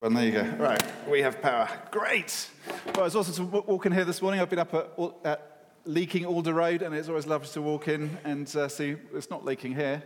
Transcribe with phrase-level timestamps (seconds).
[0.00, 0.44] Well, there you go.
[0.58, 1.68] Right, we have power.
[1.90, 2.48] Great.
[2.94, 4.40] Well, it's awesome to walk in here this morning.
[4.40, 4.92] I've been up at,
[5.24, 9.28] at Leaking Alder Road, and it's always lovely to walk in and uh, see it's
[9.28, 10.00] not leaking here,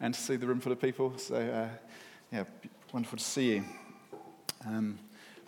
[0.00, 1.18] and to see the room full of people.
[1.18, 1.66] So, uh,
[2.32, 2.44] yeah,
[2.92, 3.64] wonderful to see you.
[4.64, 5.00] Um,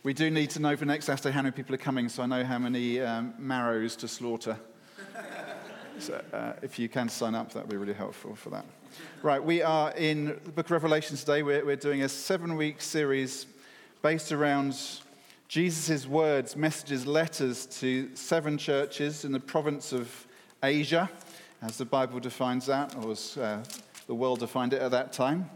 [0.02, 2.26] we do need to know for next Saturday how many people are coming, so I
[2.26, 4.58] know how many um, marrows to slaughter.
[6.00, 8.64] so, uh, if you can sign up, that would be really helpful for that.
[9.22, 11.44] Right, we are in the book of Revelation today.
[11.44, 13.46] We're, we're doing a seven week series
[14.02, 14.76] based around
[15.48, 20.26] Jesus' words, messages, letters to seven churches in the province of
[20.62, 21.10] Asia,
[21.60, 23.62] as the Bible defines that, or as uh,
[24.06, 25.50] the world defined it at that time.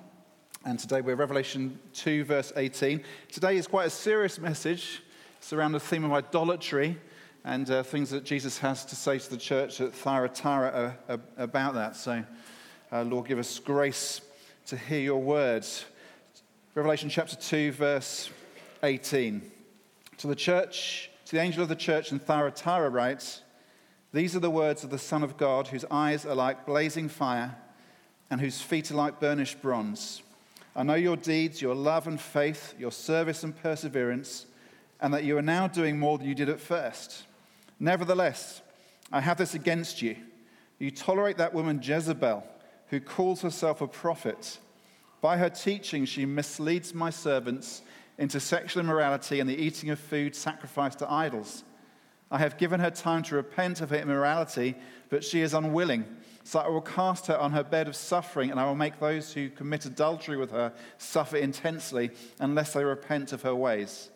[0.66, 3.02] And today we're Revelation 2, verse 18.
[3.30, 5.02] Today is quite a serious message.
[5.38, 6.98] It's around the theme of idolatry
[7.44, 11.18] and uh, things that Jesus has to say to the church at Thyatira uh, uh,
[11.36, 11.96] about that.
[11.96, 12.24] So,
[12.92, 14.22] uh, Lord, give us grace
[14.66, 15.84] to hear your words.
[16.76, 18.30] Revelation chapter 2, verse
[18.82, 19.48] 18.
[20.18, 23.42] To the church, to the angel of the church in Thyatira writes,
[24.12, 27.54] These are the words of the Son of God, whose eyes are like blazing fire
[28.28, 30.24] and whose feet are like burnished bronze.
[30.74, 34.46] I know your deeds, your love and faith, your service and perseverance,
[35.00, 37.22] and that you are now doing more than you did at first.
[37.78, 38.62] Nevertheless,
[39.12, 40.16] I have this against you.
[40.80, 42.44] You tolerate that woman Jezebel,
[42.88, 44.58] who calls herself a prophet.
[45.24, 47.80] By her teaching, she misleads my servants
[48.18, 51.64] into sexual immorality and the eating of food sacrificed to idols.
[52.30, 54.74] I have given her time to repent of her immorality,
[55.08, 56.04] but she is unwilling.
[56.42, 59.32] So I will cast her on her bed of suffering, and I will make those
[59.32, 64.10] who commit adultery with her suffer intensely unless they repent of her ways.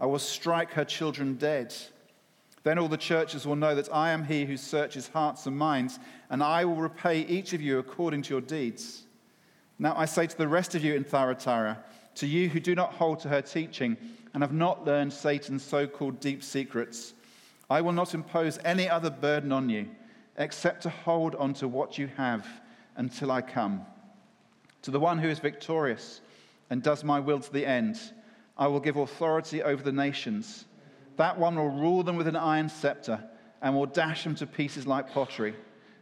[0.00, 1.74] I will strike her children dead.
[2.62, 5.98] Then all the churches will know that I am he who searches hearts and minds,
[6.30, 9.02] and I will repay each of you according to your deeds.
[9.78, 11.78] Now I say to the rest of you in Thyatira,
[12.16, 13.96] to you who do not hold to her teaching
[14.34, 17.14] and have not learned Satan's so called deep secrets,
[17.70, 19.88] I will not impose any other burden on you
[20.36, 22.46] except to hold on to what you have
[22.96, 23.84] until I come.
[24.82, 26.20] To the one who is victorious
[26.70, 28.00] and does my will to the end,
[28.56, 30.64] I will give authority over the nations.
[31.16, 33.22] That one will rule them with an iron scepter
[33.62, 35.54] and will dash them to pieces like pottery,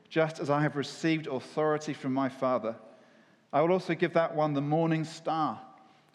[0.09, 2.76] just as I have received authority from my Father.
[3.52, 5.60] I will also give that one the morning star.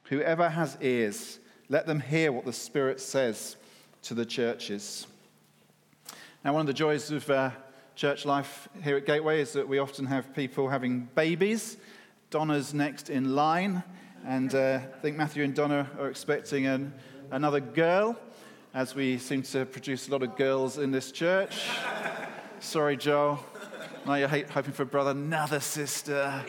[0.04, 3.56] Whoever has ears, let them hear what the Spirit says
[4.04, 5.08] to the churches.
[6.44, 7.52] Now, one of the joys of uh,
[7.96, 11.78] church life here at Gateway is that we often have people having babies.
[12.30, 13.84] Donna's next in line,
[14.26, 16.94] and uh, I think Matthew and Donna are expecting an,
[17.30, 18.18] another girl,
[18.74, 21.70] as we seem to produce a lot of girls in this church.
[22.60, 23.46] Sorry, Joel.
[24.06, 26.44] Now you're hoping for a brother, another sister.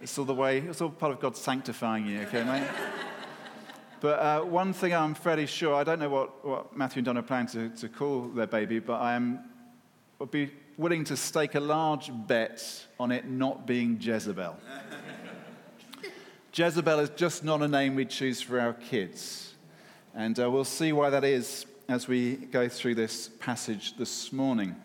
[0.00, 2.68] It's all the way, it's all part of God sanctifying you, okay, mate?
[4.00, 7.22] but uh, one thing I'm fairly sure, I don't know what, what Matthew and Donna
[7.22, 9.40] plan to, to call their baby, but I am,
[10.18, 14.56] would be willing to stake a large bet on it not being Jezebel.
[16.52, 19.54] Jezebel is just not a name we choose for our kids.
[20.14, 24.76] And uh, we'll see why that is as we go through this passage this morning.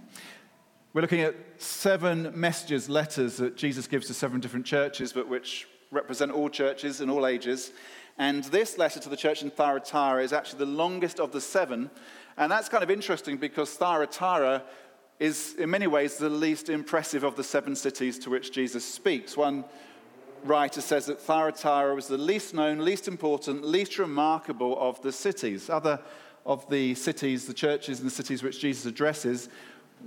[0.94, 5.66] We're looking at seven messages, letters that Jesus gives to seven different churches, but which
[5.90, 7.72] represent all churches in all ages.
[8.18, 11.90] And this letter to the church in Thyatira is actually the longest of the seven.
[12.36, 14.64] And that's kind of interesting because Thyatira
[15.18, 19.38] is, in many ways, the least impressive of the seven cities to which Jesus speaks.
[19.38, 19.64] One
[20.44, 25.70] writer says that Thyatira was the least known, least important, least remarkable of the cities.
[25.70, 26.02] Other
[26.46, 29.48] of the cities, the churches and the cities which Jesus addresses,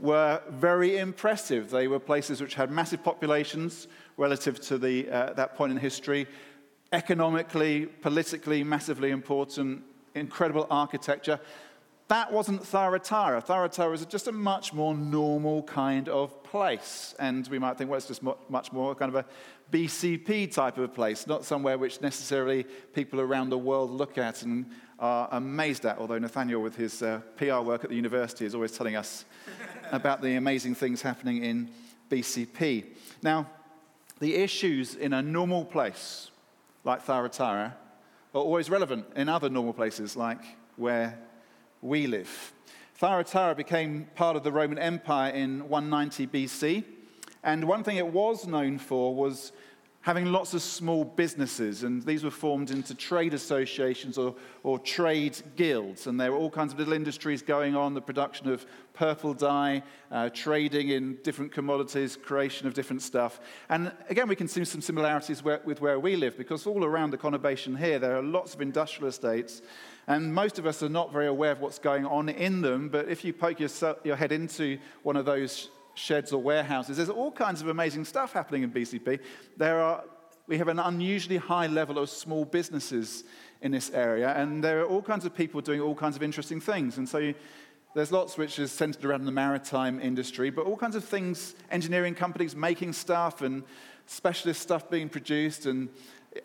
[0.00, 1.70] were very impressive.
[1.70, 6.26] They were places which had massive populations relative to the, uh, that point in history,
[6.92, 9.82] economically, politically, massively important,
[10.14, 11.40] incredible architecture.
[12.08, 13.40] That wasn't Thyatira.
[13.40, 17.14] Thyatira was just a much more normal kind of place.
[17.18, 19.26] And we might think, well, it's just much more kind of a
[19.72, 24.42] BCP type of a place, not somewhere which necessarily people around the world look at
[24.42, 24.66] and
[24.98, 25.98] are amazed at.
[25.98, 29.24] Although Nathaniel, with his uh, PR work at the university, is always telling us
[29.92, 31.70] about the amazing things happening in
[32.10, 32.86] BCP.
[33.22, 33.48] Now,
[34.20, 36.30] the issues in a normal place
[36.84, 37.76] like Thyatira
[38.34, 40.40] are always relevant in other normal places like
[40.76, 41.18] where
[41.82, 42.52] we live.
[42.96, 46.84] Thyatira became part of the Roman Empire in 190 BC,
[47.42, 49.52] and one thing it was known for was
[50.04, 55.34] having lots of small businesses, and these were formed into trade associations or, or trade
[55.56, 56.06] guilds.
[56.06, 59.82] And there were all kinds of little industries going on the production of purple dye,
[60.10, 63.40] uh, trading in different commodities, creation of different stuff.
[63.70, 67.10] And again, we can see some similarities where, with where we live, because all around
[67.10, 69.62] the conurbation here, there are lots of industrial estates.
[70.06, 73.08] And most of us are not very aware of what's going on in them, but
[73.08, 73.70] if you poke your,
[74.04, 76.96] your head into one of those sheds or warehouses.
[76.96, 79.20] There's all kinds of amazing stuff happening in BCP.
[79.56, 80.04] There are,
[80.46, 83.24] we have an unusually high level of small businesses
[83.62, 86.60] in this area, and there are all kinds of people doing all kinds of interesting
[86.60, 86.98] things.
[86.98, 87.34] And so you,
[87.94, 92.14] there's lots which is centered around the maritime industry, but all kinds of things, engineering
[92.14, 93.62] companies making stuff and
[94.06, 95.88] specialist stuff being produced and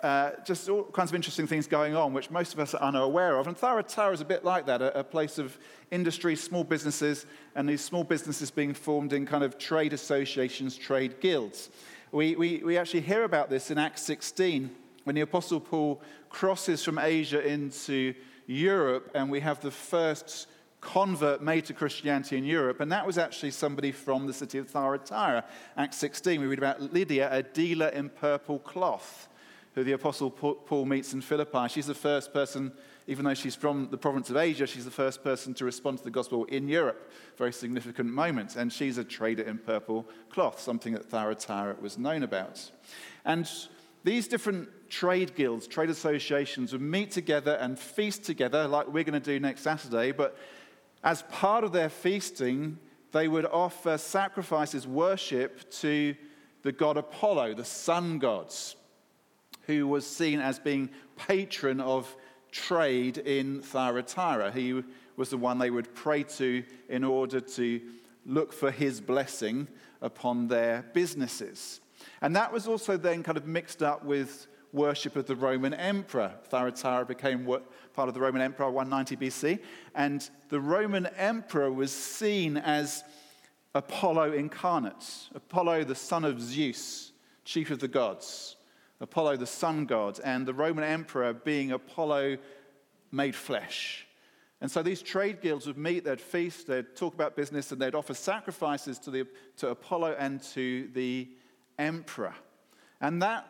[0.03, 3.37] uh, just all kinds of interesting things going on, which most of us are unaware
[3.37, 3.47] of.
[3.47, 5.57] And Thyatira is a bit like that, a, a, place of
[5.91, 7.25] industry, small businesses,
[7.55, 11.69] and these small businesses being formed in kind of trade associations, trade guilds.
[12.11, 14.69] We, we, we actually hear about this in Acts 16
[15.03, 18.13] when the Apostle Paul crosses from Asia into
[18.45, 20.47] Europe, and we have the first
[20.81, 24.69] convert made to Christianity in Europe, and that was actually somebody from the city of
[24.69, 25.45] Thyatira.
[25.77, 29.28] Acts 16, we read about Lydia, a dealer in purple cloth
[29.79, 31.69] who the Apostle Paul meets in Philippi.
[31.69, 32.73] She's the first person,
[33.07, 36.03] even though she's from the province of Asia, she's the first person to respond to
[36.03, 37.09] the gospel in Europe.
[37.37, 38.57] Very significant moment.
[38.57, 42.69] And she's a trader in purple cloth, something that Thyatira was known about.
[43.23, 43.49] And
[44.03, 49.13] these different trade guilds, trade associations would meet together and feast together, like we're going
[49.13, 50.11] to do next Saturday.
[50.11, 50.37] But
[51.05, 52.79] as part of their feasting,
[53.13, 56.15] they would offer sacrifices, worship to
[56.63, 58.75] the god Apollo, the sun gods
[59.69, 62.15] who was seen as being patron of
[62.51, 64.51] trade in Thyatira.
[64.51, 64.83] He
[65.15, 67.79] was the one they would pray to in order to
[68.25, 69.67] look for his blessing
[70.01, 71.81] upon their businesses.
[72.21, 76.33] And that was also then kind of mixed up with worship of the Roman emperor.
[76.45, 79.59] Thyatira became part of the Roman Empire 190 BC,
[79.93, 83.03] and the Roman emperor was seen as
[83.75, 87.11] Apollo incarnate, Apollo, the son of Zeus,
[87.45, 88.55] chief of the gods.
[89.01, 92.37] Apollo the sun god, and the Roman emperor being Apollo
[93.11, 94.05] made flesh.
[94.61, 97.95] And so these trade guilds would meet, they'd feast, they'd talk about business, and they'd
[97.95, 99.25] offer sacrifices to, the,
[99.57, 101.29] to Apollo and to the
[101.77, 102.33] emperor.
[102.99, 103.47] And that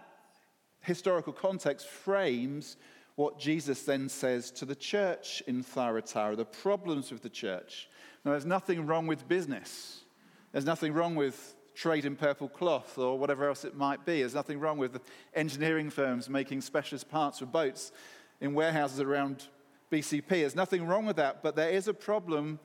[0.82, 2.78] historical context frames
[3.16, 7.90] what Jesus then says to the church in Thyatira, the problems with the church.
[8.24, 10.04] Now, there's nothing wrong with business.
[10.52, 14.20] There's nothing wrong with trade in purple cloth or whatever else it might be.
[14.20, 15.00] There's nothing wrong with
[15.34, 17.94] engineering firms making specialist parts for boats
[18.42, 19.46] in warehouses around
[19.90, 20.28] BCP.
[20.28, 22.60] There's nothing wrong with that, but there is a problem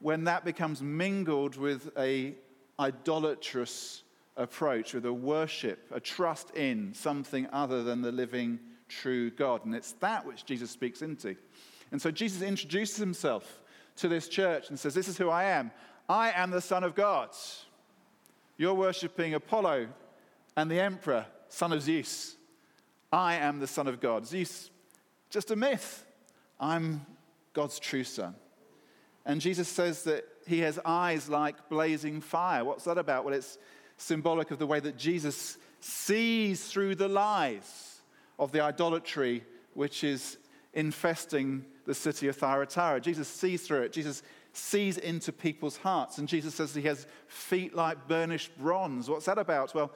[0.00, 2.34] when that becomes mingled with a
[2.80, 4.02] idolatrous
[4.38, 8.58] approach, with a worship, a trust in something other than the living
[8.88, 9.66] true God.
[9.66, 11.36] And it's that which Jesus speaks into.
[11.92, 13.60] And so Jesus introduces himself
[13.96, 15.70] to this church and says, This is who I am.
[16.08, 17.28] I am the Son of God.
[18.56, 19.88] You're worshipping Apollo
[20.56, 22.36] and the emperor, son of Zeus.
[23.12, 24.26] I am the Son of God.
[24.26, 24.70] Zeus,
[25.30, 26.04] just a myth.
[26.58, 27.06] I'm
[27.52, 28.34] God's true Son.
[29.24, 32.64] And Jesus says that he has eyes like blazing fire.
[32.64, 33.24] What's that about?
[33.24, 33.58] Well, it's
[33.96, 38.00] symbolic of the way that Jesus sees through the lies
[38.38, 39.44] of the idolatry
[39.74, 40.38] which is
[40.72, 43.00] infesting the city of Thyatira.
[43.00, 43.92] Jesus sees through it.
[43.92, 44.22] Jesus
[44.56, 46.18] sees into people's hearts.
[46.18, 49.08] And Jesus says he has feet like burnished bronze.
[49.08, 49.74] What's that about?
[49.74, 49.92] Well,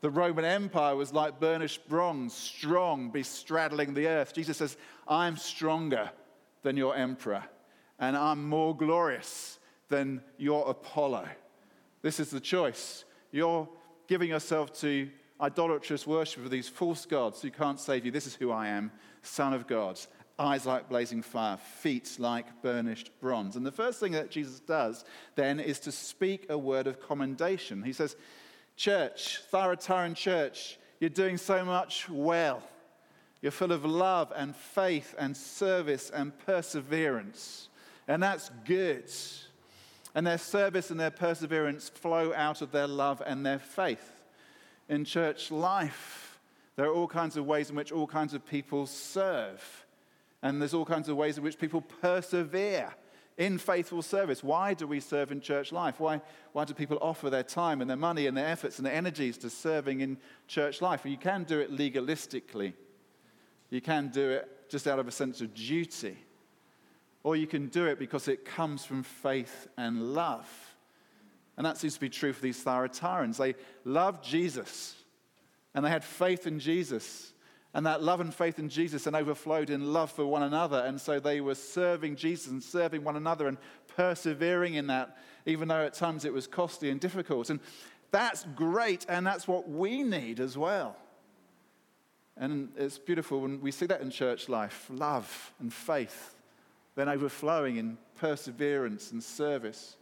[0.00, 4.34] the Roman Empire was like burnished bronze, strong, bestraddling the earth.
[4.34, 4.76] Jesus says,
[5.08, 6.10] I'm stronger
[6.62, 7.44] than your emperor,
[7.98, 9.58] and I'm more glorious
[9.88, 11.28] than your Apollo.
[12.02, 13.04] This is the choice.
[13.30, 13.68] You're
[14.06, 15.10] giving yourself to
[15.40, 18.10] idolatrous worship of these false gods who can't save you.
[18.10, 18.90] This is who I am,
[19.22, 19.98] Son of God
[20.40, 23.56] eyes like blazing fire, feet like burnished bronze.
[23.56, 25.04] And the first thing that Jesus does
[25.34, 27.82] then is to speak a word of commendation.
[27.82, 28.16] He says,
[28.74, 32.62] Church, Thyatiran church, you're doing so much well.
[33.42, 37.68] You're full of love and faith and service and perseverance.
[38.08, 39.04] And that's good.
[40.14, 44.12] And their service and their perseverance flow out of their love and their faith.
[44.88, 46.40] In church life,
[46.76, 49.79] there are all kinds of ways in which all kinds of people serve.
[50.42, 52.94] And there's all kinds of ways in which people persevere
[53.40, 54.44] in faithful service.
[54.44, 55.98] Why do we serve in church life?
[55.98, 56.20] Why,
[56.52, 59.38] why do people offer their time and their money and their efforts and their energies
[59.38, 61.04] to serving in church life?
[61.04, 62.74] You can do it legalistically,
[63.70, 66.18] you can do it just out of a sense of duty,
[67.22, 70.48] or you can do it because it comes from faith and love.
[71.56, 73.36] And that seems to be true for these Thyatirans.
[73.36, 73.54] They
[73.84, 74.96] loved Jesus,
[75.74, 77.29] And they had faith in Jesus.
[77.72, 80.82] And that love and faith in Jesus and overflowed in love for one another.
[80.84, 83.58] And so they were serving Jesus and serving one another and
[83.96, 87.48] persevering in that, even though at times it was costly and difficult.
[87.48, 87.60] And
[88.10, 90.96] that's great, and that's what we need as well.
[92.36, 96.34] And it's beautiful when we see that in church life love and faith,
[96.96, 99.96] then overflowing in perseverance and service.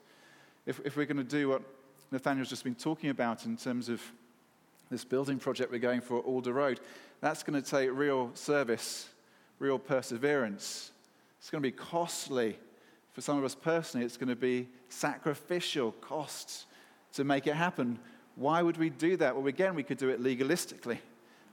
[0.65, 1.63] If, if we're going to do what
[2.11, 4.01] Nathaniel's just been talking about in terms of
[4.91, 6.81] this building project we're going for at Alder Road,
[7.21, 9.09] that's going to take real service,
[9.59, 10.93] real perseverance.
[11.39, 12.59] It's going to be costly.
[13.13, 16.67] For some of us personally, it's going to be sacrificial costs
[17.15, 17.99] to make it happen.
[18.37, 19.35] Why would we do that?
[19.35, 20.99] Well, again, we could do it legalistically.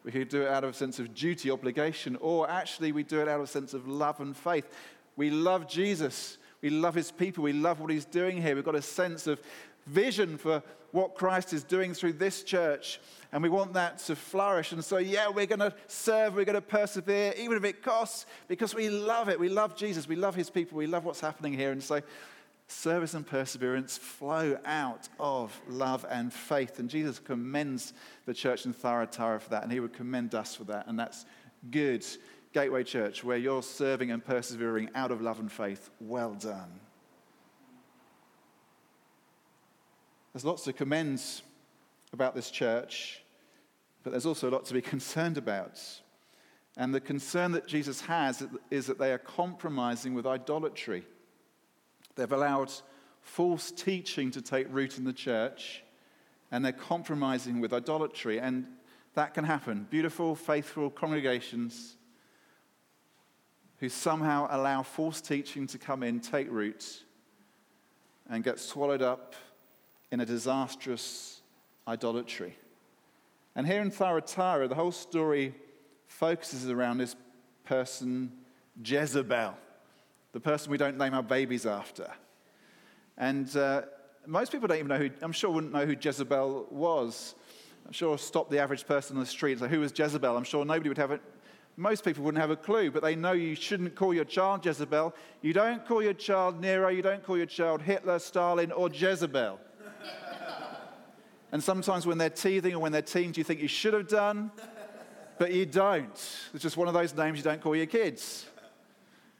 [0.03, 3.21] We could do it out of a sense of duty, obligation, or actually, we do
[3.21, 4.69] it out of a sense of love and faith.
[5.15, 6.37] We love Jesus.
[6.61, 7.43] We love his people.
[7.43, 8.53] We love what he's doing here.
[8.53, 9.41] We've got a sense of
[9.85, 12.99] vision for what Christ is doing through this church,
[13.31, 14.71] and we want that to flourish.
[14.71, 18.25] And so, yeah, we're going to serve, we're going to persevere, even if it costs,
[18.47, 19.39] because we love it.
[19.39, 21.71] We love Jesus, we love his people, we love what's happening here.
[21.71, 22.01] And so,
[22.67, 26.79] service and perseverance flow out of love and faith.
[26.79, 27.93] And Jesus commends
[28.25, 30.87] the church in Thyatira for that, and he would commend us for that.
[30.87, 31.25] And that's
[31.69, 32.05] good.
[32.53, 35.89] Gateway Church, where you're serving and persevering out of love and faith.
[35.99, 36.79] Well done.
[40.35, 41.23] There's lots to commend
[42.11, 43.23] about this church,
[44.03, 45.79] but there's also a lot to be concerned about.
[46.75, 51.05] And the concern that Jesus has is that they are compromising with idolatry.
[52.15, 52.69] They've allowed
[53.21, 55.85] false teaching to take root in the church,
[56.51, 58.37] and they're compromising with idolatry.
[58.37, 58.65] And
[59.13, 59.87] that can happen.
[59.89, 61.95] Beautiful, faithful congregations
[63.79, 67.03] who somehow allow false teaching to come in, take root,
[68.29, 69.33] and get swallowed up
[70.15, 71.41] in a disastrous
[71.89, 72.57] idolatry.
[73.53, 75.53] And here in Thyatira, the whole story
[76.07, 77.17] focuses around this
[77.65, 78.31] person,
[78.81, 79.57] Jezebel,
[80.31, 82.09] the person we don't name our babies after.
[83.17, 83.81] And uh,
[84.25, 87.35] most people don't even know who, I'm sure wouldn't know who Jezebel was.
[87.85, 90.37] I'm sure stop the average person on the street and say, Who was Jezebel?
[90.37, 91.21] I'm sure nobody would have it.
[91.75, 95.13] Most people wouldn't have a clue, but they know you shouldn't call your child Jezebel.
[95.41, 99.59] You don't call your child Nero, you don't call your child Hitler, Stalin, or Jezebel.
[101.51, 104.51] And sometimes when they're teething or when they're teens, you think you should have done,
[105.37, 106.09] but you don't.
[106.53, 108.45] It's just one of those names you don't call your kids.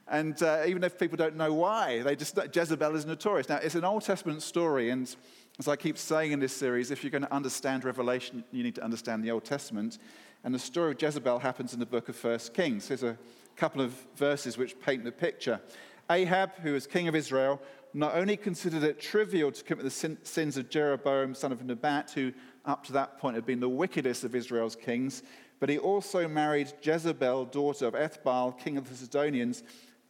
[0.08, 3.48] And uh, even if people don't know why, they just Jezebel is notorious.
[3.48, 5.14] Now, it's an Old Testament story, and
[5.58, 8.76] as I keep saying in this series, if you're going to understand Revelation, you need
[8.76, 9.98] to understand the Old Testament.
[10.44, 12.86] And the story of Jezebel happens in the book of First Kings.
[12.86, 13.18] There's a
[13.56, 15.60] couple of verses which paint the picture.
[16.08, 17.60] Ahab, who was king of Israel,
[17.96, 22.32] not only considered it trivial to commit the sins of Jeroboam, son of Nebat, who
[22.66, 25.22] up to that point had been the wickedest of Israel's kings,
[25.60, 29.62] but he also married Jezebel, daughter of Ethbaal, king of the Sidonians,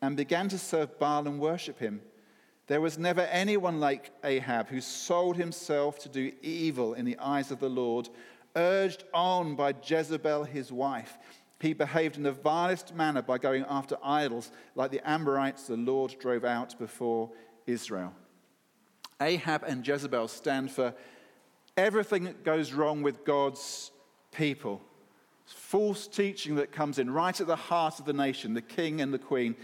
[0.03, 2.01] and began to serve Baal and worship him.
[2.67, 7.53] There was never anyone like Ahab who sold himself to do evil in the eyes
[7.53, 8.09] of the Lord,
[8.57, 11.19] urged on by Jezebel, his wife.
[11.61, 16.17] He behaved in the vilest manner by going after idols, like the Amorites the Lord
[16.19, 17.31] drove out before
[17.67, 18.13] Israel.
[19.21, 20.95] Ahab and Jezebel stand for
[21.77, 23.91] everything that goes wrong with God's
[24.33, 24.81] people.
[25.47, 29.13] False teaching that comes in right at the heart of the nation, the king and
[29.13, 29.55] the queen,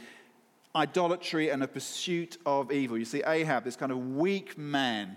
[0.75, 2.97] idolatry and a pursuit of evil.
[2.97, 5.17] You see, Ahab, this kind of weak man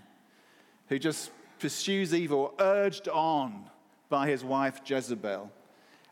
[0.88, 3.66] who just pursues evil, urged on
[4.10, 5.52] by his wife Jezebel.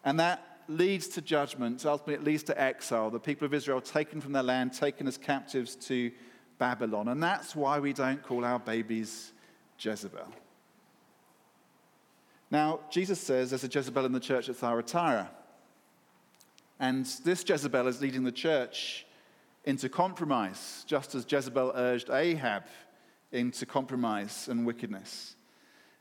[0.04, 3.10] And that leads to judgment, ultimately, it leads to exile.
[3.10, 6.12] The people of Israel taken from their land, taken as captives to
[6.58, 7.08] Babylon.
[7.08, 9.32] And that's why we don't call our babies
[9.80, 10.28] Jezebel.
[12.52, 15.30] Now, Jesus says there's a Jezebel in the church at Thyatira.
[16.80, 19.06] And this Jezebel is leading the church
[19.66, 22.64] into compromise, just as Jezebel urged Ahab
[23.32, 25.36] into compromise and wickedness.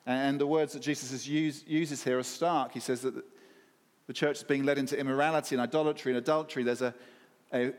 [0.04, 2.72] And the words that Jesus uses here are stark.
[2.72, 3.14] He says that
[4.06, 6.64] the church is being led into immorality and idolatry and adultery.
[6.64, 6.94] There's a,
[7.54, 7.72] a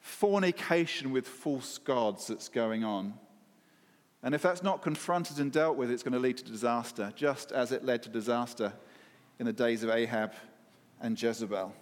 [0.00, 3.14] fornication with false gods that's going on.
[4.22, 7.52] And if that's not confronted and dealt with, it's going to lead to disaster, just
[7.52, 8.72] as it led to disaster
[9.38, 10.32] in the days of Ahab
[11.00, 11.72] and Jezebel.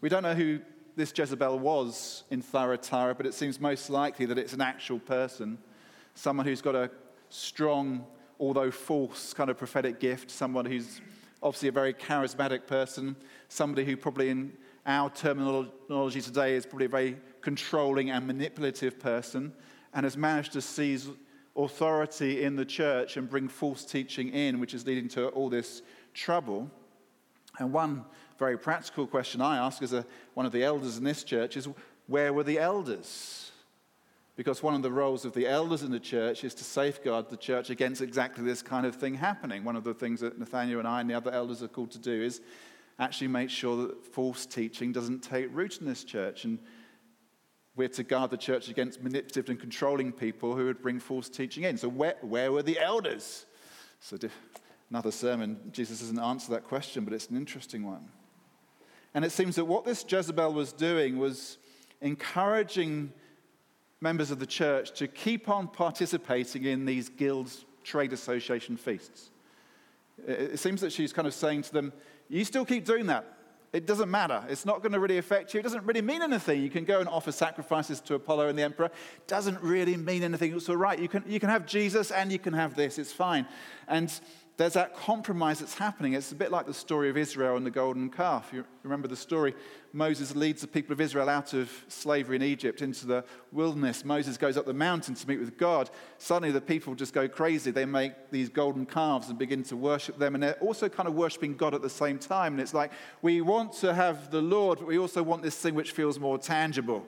[0.00, 0.60] We don't know who
[0.96, 5.58] this Jezebel was in Thyatira, but it seems most likely that it's an actual person,
[6.14, 6.90] someone who's got a
[7.28, 8.06] strong,
[8.40, 11.00] although false, kind of prophetic gift, someone who's
[11.42, 13.14] obviously a very charismatic person,
[13.48, 14.52] somebody who probably in
[14.88, 19.52] our terminology today is probably a very controlling and manipulative person
[19.92, 21.08] and has managed to seize
[21.54, 25.82] authority in the church and bring false teaching in, which is leading to all this
[26.14, 26.70] trouble.
[27.58, 28.04] And one
[28.38, 31.68] very practical question I ask as a, one of the elders in this church is
[32.06, 33.50] where were the elders?
[34.36, 37.36] Because one of the roles of the elders in the church is to safeguard the
[37.36, 39.64] church against exactly this kind of thing happening.
[39.64, 41.98] One of the things that Nathaniel and I and the other elders are called to
[41.98, 42.40] do is
[42.98, 46.44] actually make sure that false teaching doesn't take root in this church.
[46.44, 46.58] And
[47.76, 51.62] we're to guard the church against manipulative and controlling people who would bring false teaching
[51.62, 51.76] in.
[51.76, 53.46] So, where, where were the elders?
[54.00, 54.18] So,
[54.90, 58.08] another sermon, Jesus doesn't answer that question, but it's an interesting one.
[59.14, 61.58] And it seems that what this Jezebel was doing was
[62.00, 63.12] encouraging
[64.00, 69.30] members of the church to keep on participating in these guilds, trade association feasts.
[70.26, 71.92] It seems that she's kind of saying to them,
[72.28, 73.24] You still keep doing that.
[73.72, 74.42] It doesn't matter.
[74.48, 75.60] It's not going to really affect you.
[75.60, 76.62] It doesn't really mean anything.
[76.62, 78.86] You can go and offer sacrifices to Apollo and the emperor.
[78.86, 80.54] It doesn't really mean anything.
[80.54, 80.98] It's all right.
[80.98, 82.98] You can, you can have Jesus and you can have this.
[82.98, 83.46] It's fine.
[83.86, 84.10] And
[84.58, 86.14] there's that compromise that's happening.
[86.14, 88.50] It's a bit like the story of Israel and the golden calf.
[88.52, 89.54] You remember the story?
[89.92, 94.04] Moses leads the people of Israel out of slavery in Egypt into the wilderness.
[94.04, 95.90] Moses goes up the mountain to meet with God.
[96.18, 97.70] Suddenly, the people just go crazy.
[97.70, 100.34] They make these golden calves and begin to worship them.
[100.34, 102.54] And they're also kind of worshiping God at the same time.
[102.54, 102.90] And it's like,
[103.22, 106.36] we want to have the Lord, but we also want this thing which feels more
[106.36, 107.06] tangible.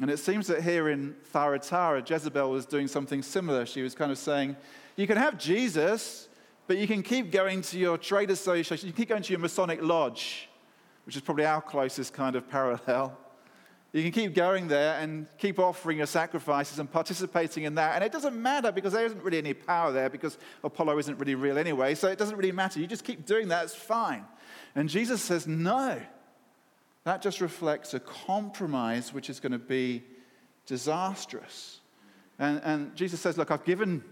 [0.00, 3.66] And it seems that here in Thyatira, Jezebel was doing something similar.
[3.66, 4.56] She was kind of saying,
[4.96, 6.28] you can have Jesus,
[6.66, 9.82] but you can keep going to your trade association, you keep going to your Masonic
[9.82, 10.48] lodge,
[11.04, 13.16] which is probably our closest kind of parallel.
[13.92, 17.96] You can keep going there and keep offering your sacrifices and participating in that.
[17.96, 21.34] And it doesn't matter because there isn't really any power there because Apollo isn't really
[21.34, 21.96] real anyway.
[21.96, 22.78] So it doesn't really matter.
[22.78, 24.24] You just keep doing that, it's fine.
[24.76, 26.00] And Jesus says, no.
[27.02, 30.04] That just reflects a compromise which is going to be
[30.66, 31.80] disastrous.
[32.38, 34.04] And, and Jesus says, look, I've given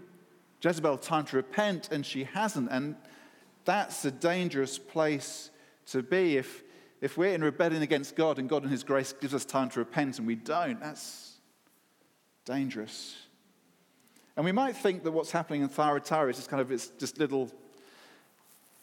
[0.61, 2.69] Jezebel time to repent, and she hasn't.
[2.71, 2.95] And
[3.65, 5.51] that's a dangerous place
[5.87, 6.37] to be.
[6.37, 6.63] If,
[7.01, 9.79] if we're in rebellion against God and God in His grace gives us time to
[9.79, 11.37] repent and we don't, that's
[12.45, 13.15] dangerous.
[14.35, 17.19] And we might think that what's happening in Thyatira is just kind of it's just
[17.19, 17.51] little,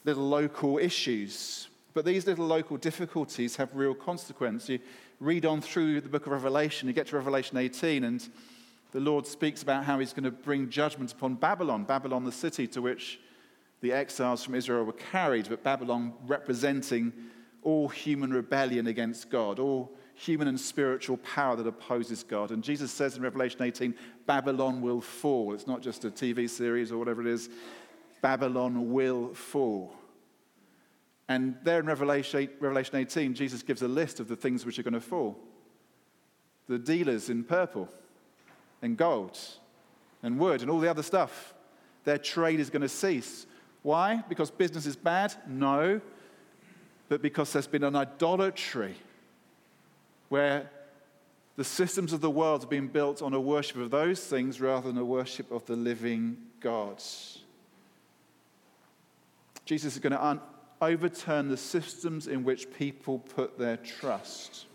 [0.04, 1.68] little local issues.
[1.94, 4.68] But these little local difficulties have real consequence.
[4.68, 4.80] You
[5.18, 8.28] read on through the book of Revelation, you get to Revelation 18, and
[8.92, 12.66] the Lord speaks about how he's going to bring judgment upon Babylon, Babylon, the city
[12.68, 13.20] to which
[13.80, 17.12] the exiles from Israel were carried, but Babylon representing
[17.62, 22.50] all human rebellion against God, all human and spiritual power that opposes God.
[22.50, 23.94] And Jesus says in Revelation 18,
[24.24, 25.52] Babylon will fall.
[25.52, 27.50] It's not just a TV series or whatever it is.
[28.22, 29.94] Babylon will fall.
[31.28, 34.94] And there in Revelation 18, Jesus gives a list of the things which are going
[34.94, 35.36] to fall.
[36.68, 37.88] The dealers in purple
[38.82, 39.38] and gold
[40.22, 41.54] and wood and all the other stuff.
[42.04, 43.46] Their trade is going to cease.
[43.82, 44.22] Why?
[44.28, 45.34] Because business is bad?
[45.46, 46.00] No.
[47.08, 48.96] But because there's been an idolatry
[50.28, 50.70] where
[51.56, 54.88] the systems of the world have been built on a worship of those things rather
[54.88, 57.02] than a worship of the living God.
[59.64, 60.40] Jesus is going to un-
[60.80, 64.66] overturn the systems in which people put their trust.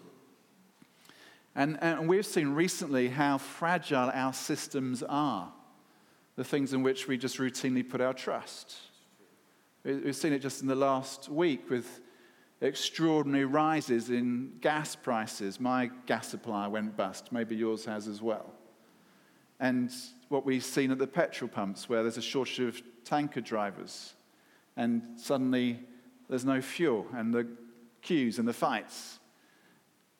[1.55, 5.51] And, and we've seen recently how fragile our systems are,
[6.35, 8.77] the things in which we just routinely put our trust.
[9.83, 11.99] We've seen it just in the last week with
[12.61, 15.59] extraordinary rises in gas prices.
[15.59, 18.53] My gas supplier went bust, maybe yours has as well.
[19.59, 19.91] And
[20.29, 24.13] what we've seen at the petrol pumps, where there's a shortage of tanker drivers,
[24.77, 25.79] and suddenly
[26.29, 27.47] there's no fuel, and the
[28.01, 29.19] queues and the fights.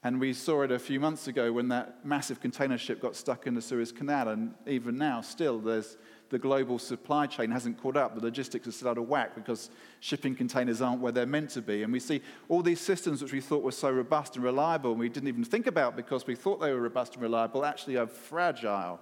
[0.04, 3.46] And we saw it a few months ago when that massive container ship got stuck
[3.46, 4.30] in the Suez Canal.
[4.30, 5.96] And even now, still, there's,
[6.30, 8.16] the global supply chain hasn't caught up.
[8.16, 11.62] The logistics are still out of whack because shipping containers aren't where they're meant to
[11.62, 11.84] be.
[11.84, 15.00] And we see all these systems which we thought were so robust and reliable, and
[15.00, 18.08] we didn't even think about because we thought they were robust and reliable, actually are
[18.08, 19.00] fragile.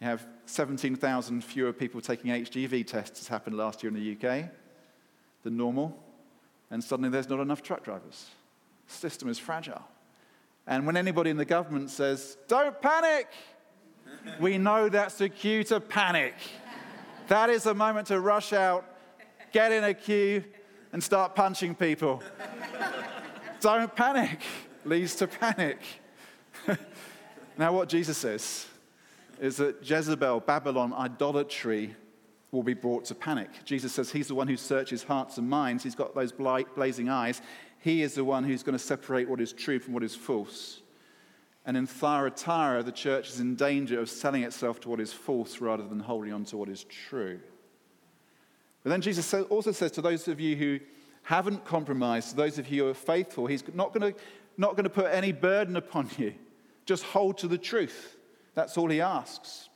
[0.00, 4.46] You have 17,000 fewer people taking HGV tests, as happened last year in the UK,
[5.44, 5.96] than normal.
[6.72, 8.30] And suddenly there's not enough truck drivers
[8.90, 9.82] system is fragile.
[10.66, 13.28] And when anybody in the government says, don't panic,
[14.38, 16.34] we know that's the cue to panic.
[17.28, 18.84] That is a moment to rush out,
[19.52, 20.44] get in a queue,
[20.92, 22.22] and start punching people.
[23.60, 24.40] don't panic
[24.84, 25.78] leads to panic.
[27.58, 28.66] now, what Jesus says
[29.40, 31.94] is that Jezebel, Babylon, idolatry
[32.50, 33.48] will be brought to panic.
[33.64, 35.84] Jesus says he's the one who searches hearts and minds.
[35.84, 37.40] He's got those blazing eyes.
[37.80, 40.80] He is the one who's going to separate what is true from what is false.
[41.64, 45.60] And in Thyatira, the church is in danger of selling itself to what is false
[45.60, 47.40] rather than holding on to what is true.
[48.82, 50.80] But then Jesus also says to those of you who
[51.22, 54.20] haven't compromised, to those of you who are faithful, He's not going to,
[54.56, 56.34] not going to put any burden upon you.
[56.86, 58.16] Just hold to the truth.
[58.54, 59.68] That's all He asks.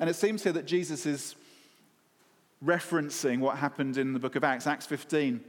[0.00, 1.34] And it seems here that Jesus is
[2.64, 5.42] referencing what happened in the book of Acts, Acts 15.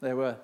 [0.00, 0.36] There were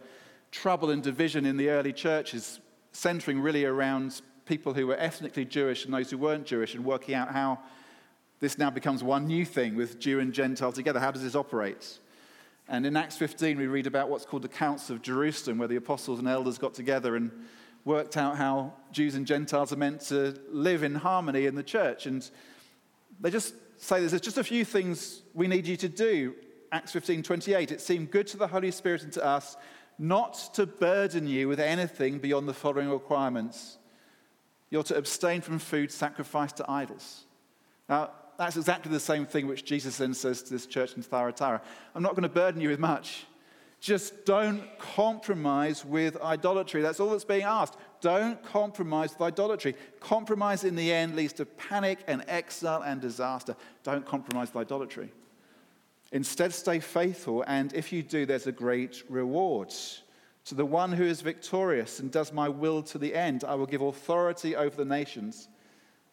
[0.50, 2.60] trouble and division in the early churches,
[2.92, 7.14] centering really around people who were ethnically Jewish and those who weren't Jewish, and working
[7.14, 7.58] out how
[8.40, 11.00] this now becomes one new thing with Jew and Gentile together.
[11.00, 11.98] How does this operate?
[12.68, 15.76] And in Acts 15, we read about what's called the Council of Jerusalem, where the
[15.76, 17.32] apostles and elders got together and
[17.84, 22.06] worked out how Jews and Gentiles are meant to live in harmony in the church.
[22.06, 22.28] And
[23.20, 26.34] they just say there's just a few things we need you to do.
[26.70, 29.56] Acts 15 28, it seemed good to the Holy Spirit and to us
[29.98, 33.78] not to burden you with anything beyond the following requirements.
[34.70, 37.24] You're to abstain from food sacrificed to idols.
[37.88, 41.60] Now, that's exactly the same thing which Jesus then says to this church in Thyatira.
[41.94, 43.26] I'm not going to burden you with much.
[43.80, 46.82] Just don't compromise with idolatry.
[46.82, 47.76] That's all that's being asked.
[48.00, 49.74] Don't compromise with idolatry.
[50.00, 53.56] Compromise in the end leads to panic and exile and disaster.
[53.84, 55.12] Don't compromise with idolatry.
[56.12, 59.72] Instead, stay faithful, and if you do, there's a great reward.
[60.46, 63.66] To the one who is victorious and does my will to the end, I will
[63.66, 65.48] give authority over the nations.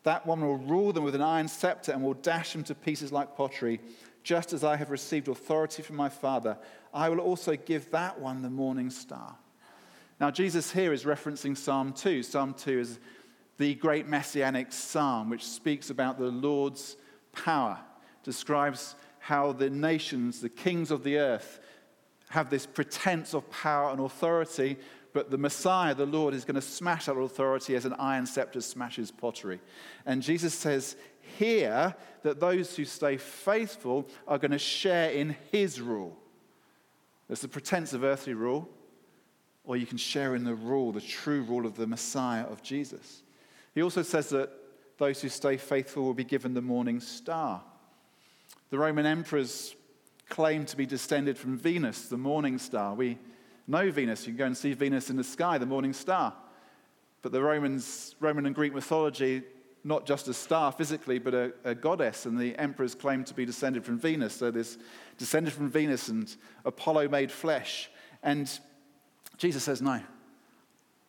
[0.03, 3.13] That one will rule them with an iron scepter and will dash them to pieces
[3.13, 3.79] like pottery.
[4.23, 6.57] Just as I have received authority from my Father,
[6.93, 9.35] I will also give that one the morning star.
[10.19, 12.21] Now, Jesus here is referencing Psalm 2.
[12.23, 12.99] Psalm 2 is
[13.57, 16.97] the great messianic psalm which speaks about the Lord's
[17.31, 17.79] power,
[18.23, 21.59] describes how the nations, the kings of the earth,
[22.29, 24.77] have this pretense of power and authority,
[25.13, 28.61] but the Messiah, the Lord, is going to smash that authority as an iron scepter
[28.61, 29.59] smashes pottery.
[30.05, 30.95] And Jesus says
[31.39, 36.15] here that those who stay faithful are going to share in his rule.
[37.27, 38.69] There's the pretense of earthly rule,
[39.63, 43.23] or you can share in the rule, the true rule of the Messiah of Jesus.
[43.73, 44.51] He also says that
[44.99, 47.63] those who stay faithful will be given the morning star.
[48.69, 49.75] The Roman emperors
[50.29, 52.95] claimed to be descended from Venus, the morning star.
[52.95, 53.19] We
[53.67, 54.25] know Venus.
[54.25, 56.33] You can go and see Venus in the sky, the morning star.
[57.21, 59.43] But the Romans, Roman and Greek mythology,
[59.83, 63.45] not just a star physically, but a, a goddess, and the emperors claimed to be
[63.45, 64.35] descended from Venus.
[64.35, 64.77] So this
[65.17, 67.89] descended from Venus, and Apollo made flesh.
[68.23, 68.49] And
[69.37, 70.01] Jesus says, No,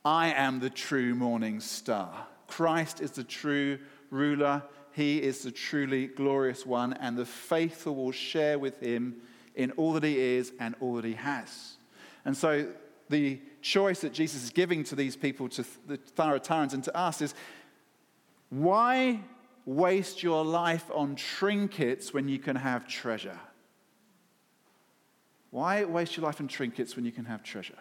[0.04, 2.26] I am the true morning star.
[2.48, 3.78] Christ is the true
[4.10, 4.62] ruler.
[4.96, 9.16] He is the truly glorious one, and the faithful will share with him
[9.54, 11.76] in all that he is and all that he has.
[12.24, 12.66] And so
[13.10, 17.20] the choice that Jesus is giving to these people, to the Thyatirans and to us,
[17.20, 17.34] is
[18.48, 19.20] why
[19.66, 23.38] waste your life on trinkets when you can have treasure?
[25.50, 27.78] Why waste your life on trinkets when you can have treasure?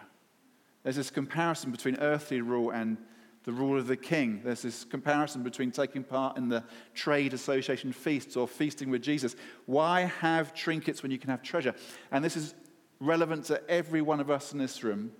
[0.82, 2.98] There's this comparison between earthly rule and
[3.46, 4.40] the rule of the king.
[4.44, 9.36] There's this comparison between taking part in the trade association feasts or feasting with Jesus.
[9.66, 11.74] Why have trinkets when you can have treasure?
[12.10, 12.54] And this is
[12.98, 15.12] relevant to every one of us in this room.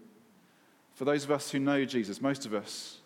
[0.95, 2.99] For those of us who know Jesus, most of us,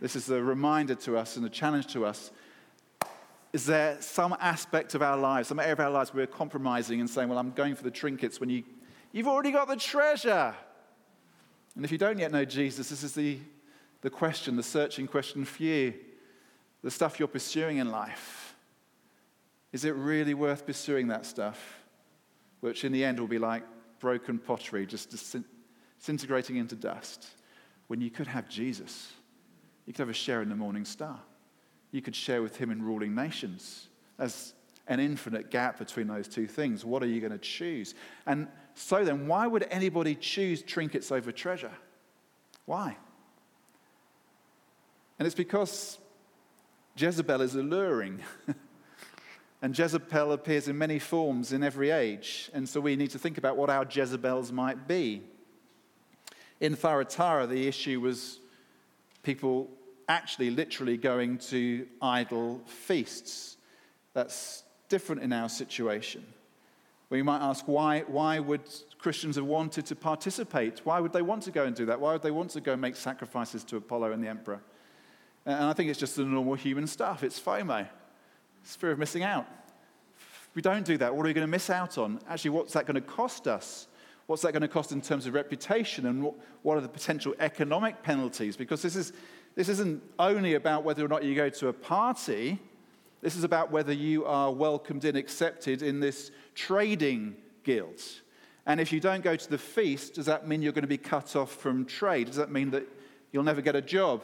[0.00, 2.30] this is a reminder to us and a challenge to us.
[3.52, 7.08] Is there some aspect of our lives, some area of our lives we're compromising and
[7.08, 8.64] saying, Well, I'm going for the trinkets when you,
[9.12, 10.54] you've already got the treasure?
[11.76, 13.38] And if you don't yet know Jesus, this is the,
[14.04, 15.94] the question, the searching question for you.
[16.82, 18.54] The stuff you're pursuing in life.
[19.72, 21.82] Is it really worth pursuing that stuff?
[22.60, 23.64] Which in the end will be like
[24.00, 27.26] broken pottery just disintegrating into dust
[27.86, 29.10] when you could have Jesus.
[29.86, 31.18] You could have a share in the morning star.
[31.90, 33.88] You could share with him in ruling nations.
[34.18, 34.52] There's
[34.86, 36.84] an infinite gap between those two things.
[36.84, 37.94] What are you going to choose?
[38.26, 41.72] And so then, why would anybody choose trinkets over treasure?
[42.66, 42.98] Why?
[45.24, 45.96] And it's because
[46.98, 48.20] Jezebel is alluring.
[49.62, 52.50] And Jezebel appears in many forms in every age.
[52.52, 55.22] And so we need to think about what our Jezebels might be.
[56.60, 58.40] In Thyatira, the issue was
[59.22, 59.70] people
[60.06, 63.56] actually literally going to idol feasts.
[64.12, 66.26] That's different in our situation.
[67.08, 70.82] We might ask, why, why would Christians have wanted to participate?
[70.84, 71.98] Why would they want to go and do that?
[71.98, 74.60] Why would they want to go and make sacrifices to Apollo and the emperor?
[75.46, 77.22] And I think it's just the normal human stuff.
[77.22, 77.86] It's FOMO
[78.64, 79.46] it's fear of missing out.
[80.18, 82.18] If we don't do that, what are we going to miss out on?
[82.28, 83.88] Actually, what's that going to cost us?
[84.26, 86.06] What's that going to cost in terms of reputation?
[86.06, 88.56] And what, what are the potential economic penalties?
[88.56, 89.12] Because this, is,
[89.54, 92.58] this isn't only about whether or not you go to a party,
[93.20, 98.00] this is about whether you are welcomed in, accepted in this trading guild.
[98.64, 100.96] And if you don't go to the feast, does that mean you're going to be
[100.96, 102.28] cut off from trade?
[102.28, 102.86] Does that mean that
[103.30, 104.22] you'll never get a job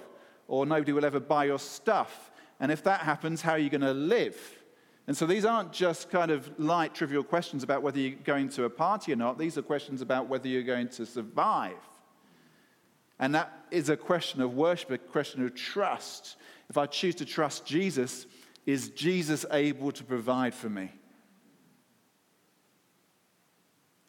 [0.51, 2.33] or nobody will ever buy your stuff?
[2.59, 4.37] And if that happens, how are you going to live?
[5.07, 8.65] And so these aren't just kind of light, trivial questions about whether you're going to
[8.65, 9.39] a party or not.
[9.39, 11.79] These are questions about whether you're going to survive.
[13.21, 16.37] And that is a question of worship, a question of trust.
[16.69, 18.27] If I choose to trust Jesus,
[18.67, 20.91] is Jesus able to provide for me?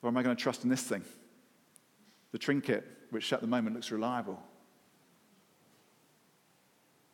[0.02, 1.04] Or am I going to trust in this thing?
[2.32, 4.42] The trinket, which at the moment looks reliable.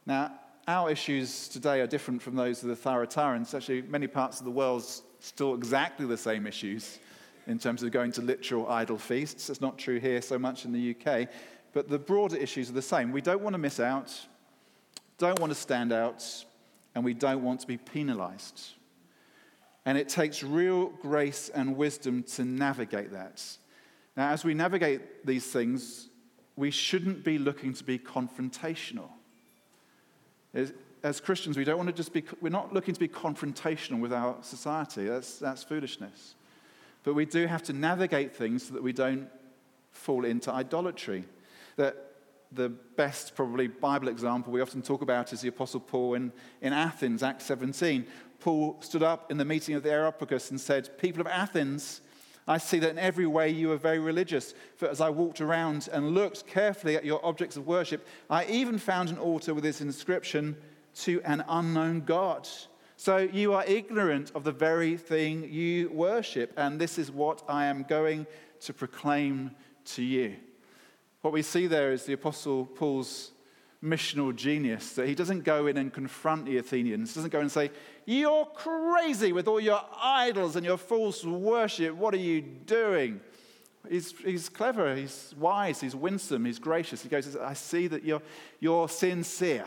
[0.08, 0.32] Now,
[0.70, 3.54] our issues today are different from those of the Thyatiras.
[3.54, 4.86] Actually, many parts of the world
[5.20, 7.00] still exactly the same issues
[7.46, 9.50] in terms of going to literal idol feasts.
[9.50, 11.28] It's not true here so much in the UK,
[11.74, 13.12] but the broader issues are the same.
[13.12, 14.18] We don't want to miss out,
[15.18, 16.24] don't want to stand out,
[16.96, 18.62] and we don't want to be penalized.
[19.86, 23.44] And it takes real grace and wisdom to navigate that.
[24.16, 26.08] Now, as we navigate these things,
[26.56, 29.10] we shouldn't be looking to be confrontational.
[31.04, 34.12] As Christians, we don't want to just be, we're not looking to be confrontational with
[34.12, 35.06] our society.
[35.06, 36.36] That's, that's foolishness.
[37.04, 39.30] But we do have to navigate things so that we don't
[39.92, 41.24] fall into idolatry.
[41.76, 42.08] That
[42.52, 46.74] the best, probably, Bible example we often talk about is the Apostle Paul in, in
[46.74, 48.06] Athens, Acts 17.
[48.40, 52.02] Paul stood up in the meeting of the Areopagus and said, People of Athens,
[52.48, 54.54] I see that in every way you are very religious.
[54.78, 58.78] For as I walked around and looked carefully at your objects of worship, I even
[58.78, 60.56] found an altar with this inscription,
[61.04, 62.48] To an unknown God.
[62.96, 67.66] So you are ignorant of the very thing you worship, and this is what I
[67.66, 68.26] am going
[68.62, 69.52] to proclaim
[69.94, 70.38] to you.
[71.22, 73.34] What we see there is the Apostle Paul's
[73.84, 77.72] missional genius that he doesn't go in and confront the Athenians, doesn't go and say,
[78.06, 81.96] You're crazy with all your idols and your false worship.
[81.96, 83.22] What are you doing?
[83.90, 87.02] He's, he's clever, he's wise, he's winsome, he's gracious.
[87.02, 88.22] He goes, I see that you're,
[88.60, 89.66] you're sincere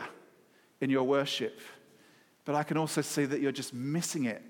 [0.79, 1.59] in your worship,
[2.45, 4.41] but I can also see that you're just missing it.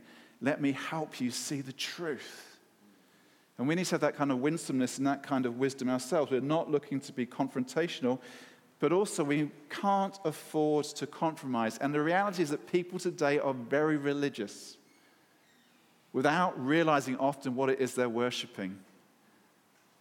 [0.42, 2.58] Let me help you see the truth.
[3.58, 6.32] And we need to have that kind of winsomeness and that kind of wisdom ourselves.
[6.32, 8.20] We're not looking to be confrontational,
[8.82, 11.78] but also we can't afford to compromise.
[11.78, 14.76] And the reality is that people today are very religious
[16.12, 18.80] without realizing often what it is they're worshiping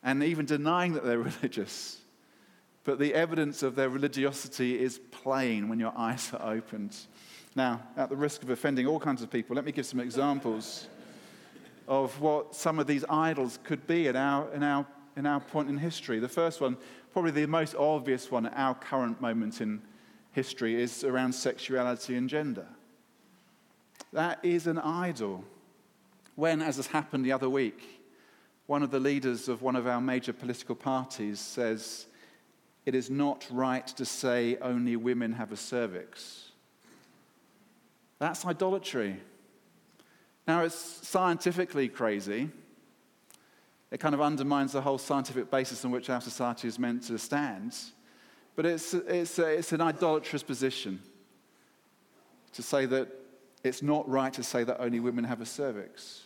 [0.03, 1.99] and even denying that they're religious.
[2.85, 6.97] But the evidence of their religiosity is plain when your eyes are opened.
[7.55, 10.89] Now, at the risk of offending all kinds of people, let me give some examples
[11.87, 15.69] of what some of these idols could be in our, in our, in our point
[15.69, 16.19] in history.
[16.19, 16.79] The first one,
[17.13, 19.83] probably the most obvious one at our current moment in
[20.33, 22.67] history, is around sexuality and gender.
[24.13, 25.45] That is an idol.
[26.37, 28.01] When, as has happened the other week,
[28.67, 32.07] one of the leaders of one of our major political parties says,
[32.87, 36.53] It is not right to say only women have a cervix.
[38.21, 39.17] That's idolatry.
[40.47, 42.51] Now, it's scientifically crazy.
[43.91, 47.19] It kind of undermines the whole scientific basis on which our society is meant to
[47.19, 47.77] stand.
[48.55, 51.01] But it's, it's, uh, it's an idolatrous position
[52.53, 53.09] to say that
[53.63, 56.23] it's not right to say that only women have a cervix.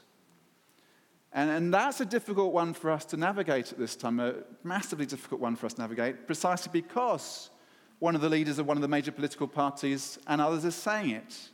[1.33, 5.07] And, and that's a difficult one for us to navigate at this time, a massively
[5.07, 7.51] difficult one for us to navigate, precisely because
[7.99, 11.11] one of the leaders of one of the major political parties and others is saying
[11.11, 11.49] it.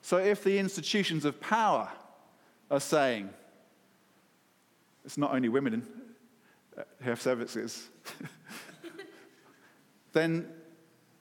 [0.00, 1.90] So if the institutions of power
[2.70, 3.30] are saying,
[5.06, 5.86] it's not only women
[6.76, 7.88] uh, who have cervices.
[10.12, 10.48] then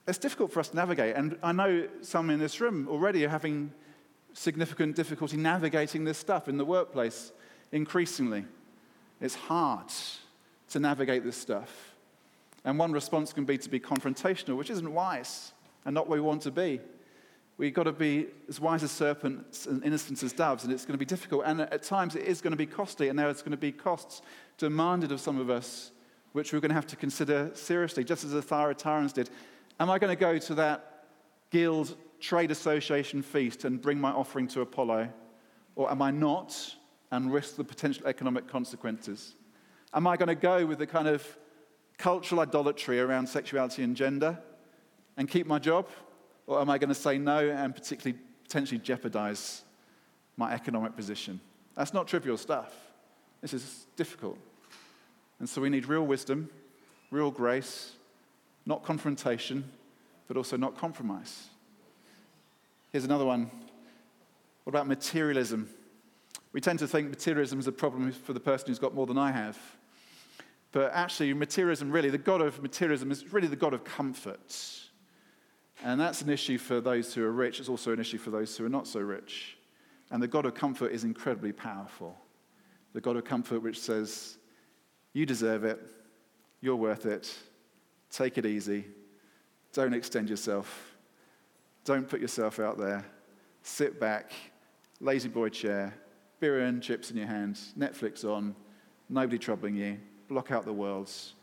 [0.08, 1.15] it's difficult for us to navigate.
[1.15, 3.71] And I know some in this room already are having
[4.34, 7.32] significant difficulty navigating this stuff in the workplace
[7.71, 8.45] increasingly.
[9.21, 9.88] It's hard
[10.71, 11.95] to navigate this stuff.
[12.65, 15.54] And one response can be to be confrontational, which isn't wise
[15.86, 16.82] and not where we want to be.
[17.58, 20.94] We've got to be as wise as serpents and innocent as doves, and it's going
[20.94, 21.44] to be difficult.
[21.46, 24.22] And at times it is going to be costly, and there's going to be costs
[24.58, 25.91] demanded of some of us,
[26.34, 29.30] which we're going to have to consider seriously, just as the Thyatiras did.
[29.80, 31.06] Am I going to go to that
[31.50, 35.10] guild trade association feast and bring my offering to Apollo?
[35.76, 36.76] Or am I not
[37.12, 39.36] and risk the potential economic consequences?
[39.94, 41.26] Am I going to go with the kind of
[41.98, 44.38] cultural idolatry around sexuality and gender
[45.15, 45.88] and keep my job?
[46.48, 49.64] Or am I going to say no and particularly potentially jeopardize
[50.38, 51.40] my economic position?
[51.76, 52.74] That's not trivial stuff.
[53.42, 54.38] This is difficult.
[55.40, 56.50] And so we need real wisdom,
[57.12, 57.94] real grace,
[58.66, 59.64] not confrontation,
[60.28, 61.48] but also not compromise.
[62.92, 63.52] Here's another one.
[64.64, 65.70] What about materialism?
[66.54, 69.18] We tend to think materialism is a problem for the person who's got more than
[69.18, 69.60] I have.
[70.72, 74.56] But actually, materialism, really, the God of materialism is really the God of comfort.
[75.84, 77.60] And that's an issue for those who are rich.
[77.60, 79.58] It's also an issue for those who are not so rich.
[80.12, 82.16] And the God of comfort is incredibly powerful.
[82.94, 84.38] The God of comfort, which says,
[85.14, 85.80] You deserve it,
[86.62, 87.34] you're worth it,
[88.10, 88.86] take it easy,
[89.74, 90.96] don't extend yourself,
[91.84, 93.06] don't put yourself out there,
[93.62, 94.32] sit back,
[95.02, 95.94] lazy boy chair,
[96.40, 98.56] beer and chips in your hand, Netflix on,
[99.10, 101.34] nobody troubling you, block out the worlds,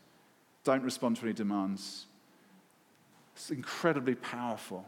[0.63, 2.07] don't respond to any demands.
[3.35, 4.85] It's incredibly powerful.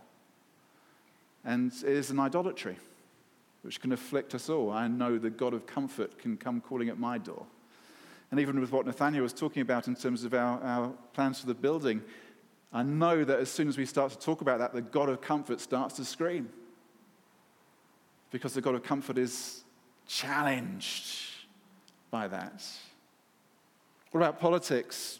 [1.44, 2.78] And it is an idolatry
[3.62, 4.72] which can afflict us all.
[4.72, 7.46] I know the God of comfort can come calling at my door.
[8.32, 11.48] And even with what Nathaniel was talking about in terms of our, our plans for
[11.48, 12.02] the building,
[12.74, 15.22] I know that as soon as we start to talk about that, the God of
[15.22, 16.50] comfort starts to scream.
[18.32, 19.64] Because the God of comfort is
[20.08, 21.22] challenged
[22.12, 22.64] by that.
[24.12, 25.20] What about politics?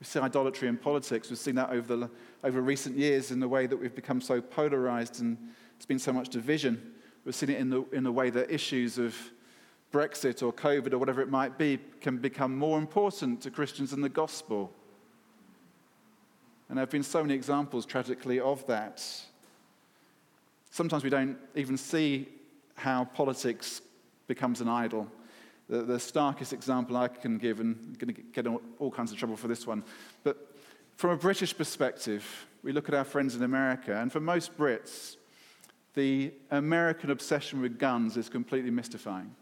[0.00, 1.30] We see idolatry in politics.
[1.30, 2.10] We've seen that over, the,
[2.44, 5.36] over recent years in the way that we've become so polarized and
[5.76, 6.92] there's been so much division.
[7.24, 9.16] We've seen it in the, in the way that issues of
[9.92, 14.02] Brexit or COVID or whatever it might be can become more important to Christians than
[14.02, 14.70] the gospel.
[16.68, 19.02] And there have been so many examples, tragically, of that.
[20.70, 22.28] Sometimes we don't even see
[22.74, 23.80] how politics
[24.26, 25.08] becomes an idol.
[25.68, 28.46] The, the starkest example I can give, and I'm going to get
[28.78, 29.82] all kinds of trouble for this one,
[30.24, 30.53] but
[30.96, 35.16] from a British perspective, we look at our friends in America, and for most Brits,
[35.94, 39.34] the American obsession with guns is completely mystifying.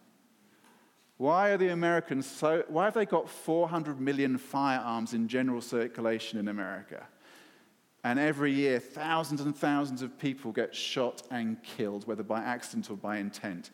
[1.18, 6.38] Why are the Americans so, why have they got 400 million firearms in general circulation
[6.38, 7.06] in America?
[8.04, 12.90] And every year, thousands and thousands of people get shot and killed, whether by accident
[12.90, 13.70] or by intent.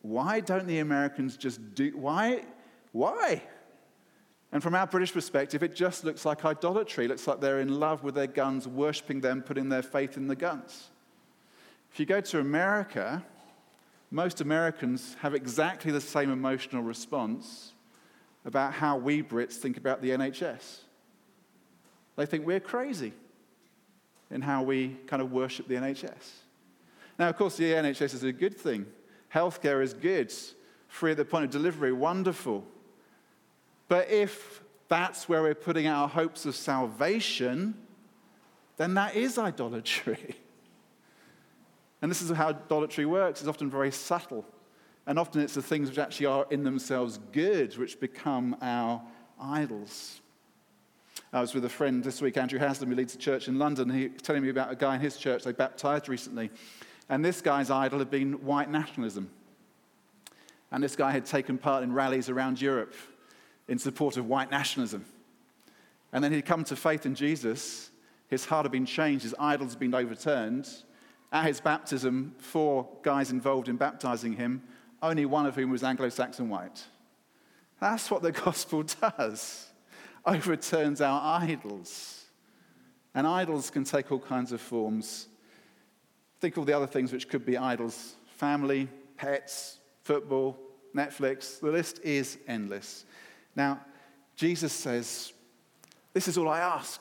[0.00, 2.44] Why don't the Americans just do, why?
[2.92, 3.42] Why?
[4.52, 7.06] And from our British perspective, it just looks like idolatry.
[7.06, 10.28] It looks like they're in love with their guns, worshipping them, putting their faith in
[10.28, 10.90] the guns.
[11.90, 13.24] If you go to America,
[14.10, 17.72] most Americans have exactly the same emotional response
[18.44, 20.80] about how we Brits think about the NHS.
[22.16, 23.14] They think we're crazy
[24.30, 26.30] in how we kind of worship the NHS.
[27.18, 28.84] Now, of course, the NHS is a good thing.
[29.34, 30.32] Healthcare is good.
[30.88, 32.66] Free at the point of delivery, wonderful.
[33.88, 37.74] But if that's where we're putting our hopes of salvation,
[38.76, 40.36] then that is idolatry.
[42.02, 43.40] And this is how idolatry works.
[43.40, 44.44] It's often very subtle.
[45.06, 49.00] And often it's the things which actually are in themselves good which become our
[49.40, 50.20] idols.
[51.32, 53.88] I was with a friend this week, Andrew Haslam, who leads a church in London.
[53.88, 56.50] He was telling me about a guy in his church they baptized recently.
[57.08, 59.30] And this guy's idol had been white nationalism.
[60.72, 62.94] And this guy had taken part in rallies around Europe
[63.68, 65.04] in support of white nationalism.
[66.12, 67.90] And then he'd come to faith in Jesus.
[68.28, 70.68] His heart had been changed, his idols had been overturned.
[71.32, 74.62] At his baptism, four guys involved in baptizing him,
[75.02, 76.84] only one of whom was Anglo Saxon white.
[77.80, 79.72] That's what the gospel does
[80.24, 82.26] overturns our idols.
[83.14, 85.28] And idols can take all kinds of forms.
[86.40, 90.58] Think of all the other things which could be idols family, pets, football,
[90.94, 91.60] Netflix.
[91.60, 93.04] The list is endless.
[93.54, 93.80] Now,
[94.36, 95.32] Jesus says,
[96.12, 97.00] This is all I ask.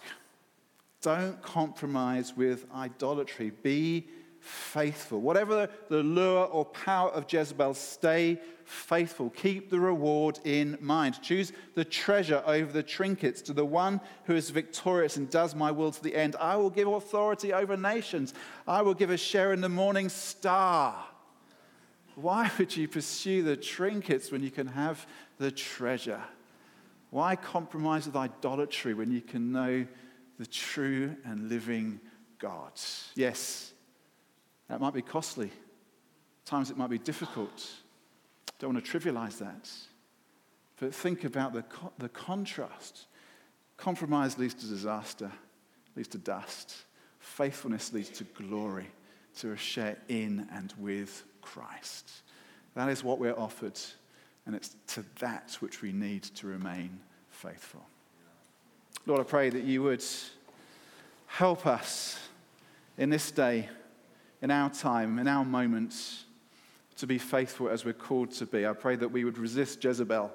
[1.02, 3.52] Don't compromise with idolatry.
[3.64, 4.08] Be
[4.40, 5.22] faithful.
[5.22, 9.30] Whatever the lure or power of Jezebel, stay faithful.
[9.32, 11.22] Keep the reward in mind.
[11.22, 13.42] Choose the treasure over the trinkets.
[13.44, 16.70] To the one who is victorious and does my will to the end, I will
[16.70, 18.34] give authority over nations.
[18.68, 20.96] I will give a share in the morning star.
[22.16, 25.06] Why would you pursue the trinkets when you can have
[25.38, 26.22] the treasure?
[27.12, 29.86] Why compromise with idolatry when you can know
[30.39, 31.99] the true and living
[32.39, 32.72] God?
[33.16, 33.74] Yes,
[34.70, 35.51] that might be costly.
[36.45, 37.70] Times it might be difficult.
[38.59, 39.70] Don't want to trivialize that.
[40.80, 43.07] But think about the, co- the contrast.
[43.78, 45.32] Compromise leads to disaster,
[45.95, 46.76] leads to dust.
[47.20, 48.88] Faithfulness leads to glory,
[49.39, 52.09] to a share in and with Christ.
[52.76, 53.80] That is what we're offered,
[54.46, 57.86] and it's to that which we need to remain faithful.
[59.06, 60.04] Lord, I pray that you would
[61.28, 62.20] help us
[62.98, 63.70] in this day
[64.42, 66.26] in our time, in our moments,
[66.98, 68.68] to be faithful as we're called to be.
[68.68, 70.32] I pray that we would resist Jezebel,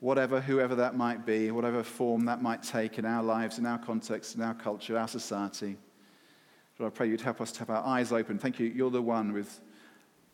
[0.00, 3.78] whatever, whoever that might be, whatever form that might take in our lives, in our
[3.78, 5.76] context, in our culture, our society.
[6.78, 8.38] Lord, I pray you'd help us to have our eyes open.
[8.38, 8.66] Thank you.
[8.66, 9.60] You're the one with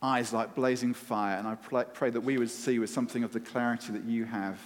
[0.02, 1.36] eyes like blazing fire.
[1.38, 4.58] And I pray that we would see with something of the clarity that you have.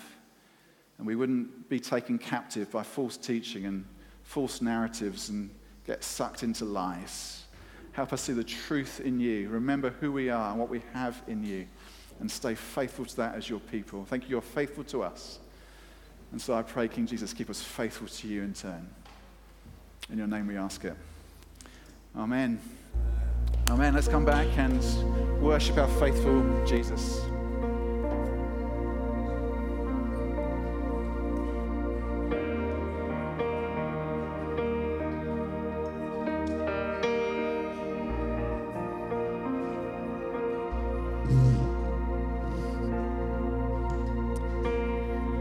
[0.99, 3.85] And we wouldn't be taken captive by false teaching and
[4.23, 5.51] false narratives and
[5.87, 7.43] get sucked into lies.
[7.93, 9.49] Help us see the truth in you.
[9.49, 11.67] Remember who we are and what we have in you.
[12.21, 14.05] And stay faithful to that as your people.
[14.05, 15.41] Thank you, you're faithful to us.
[16.33, 18.89] And so I pray, King Jesus, keep us faithful to you in turn.
[20.11, 20.97] In your name we ask it.
[22.17, 22.61] Amen.
[23.71, 23.95] Amen.
[23.95, 24.81] Let's come back and
[25.43, 27.23] worship our faithful Jesus.